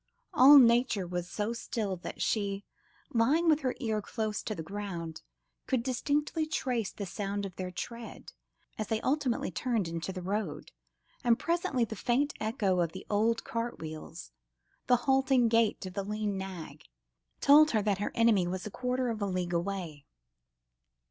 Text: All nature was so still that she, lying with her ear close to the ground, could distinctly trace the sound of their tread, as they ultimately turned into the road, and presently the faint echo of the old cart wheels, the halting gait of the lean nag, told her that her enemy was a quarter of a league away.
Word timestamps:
All 0.33 0.57
nature 0.57 1.05
was 1.05 1.29
so 1.29 1.53
still 1.53 1.95
that 1.97 2.23
she, 2.23 2.65
lying 3.13 3.47
with 3.47 3.59
her 3.59 3.75
ear 3.79 4.01
close 4.01 4.41
to 4.41 4.55
the 4.55 4.63
ground, 4.63 5.21
could 5.67 5.83
distinctly 5.83 6.47
trace 6.47 6.91
the 6.91 7.05
sound 7.05 7.45
of 7.45 7.55
their 7.55 7.69
tread, 7.69 8.33
as 8.79 8.87
they 8.87 8.99
ultimately 9.01 9.51
turned 9.51 9.87
into 9.87 10.11
the 10.11 10.23
road, 10.23 10.71
and 11.23 11.37
presently 11.37 11.85
the 11.85 11.95
faint 11.95 12.33
echo 12.39 12.79
of 12.79 12.93
the 12.93 13.05
old 13.11 13.43
cart 13.43 13.77
wheels, 13.77 14.31
the 14.87 14.95
halting 15.05 15.49
gait 15.49 15.85
of 15.85 15.93
the 15.93 16.03
lean 16.03 16.35
nag, 16.35 16.85
told 17.39 17.69
her 17.69 17.81
that 17.83 17.99
her 17.99 18.11
enemy 18.15 18.47
was 18.47 18.65
a 18.65 18.71
quarter 18.71 19.09
of 19.11 19.21
a 19.21 19.27
league 19.27 19.53
away. 19.53 20.07